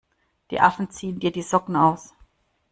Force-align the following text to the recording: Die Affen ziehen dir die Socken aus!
Die 0.49 0.59
Affen 0.59 0.89
ziehen 0.89 1.19
dir 1.19 1.31
die 1.31 1.43
Socken 1.43 1.75
aus! 1.75 2.15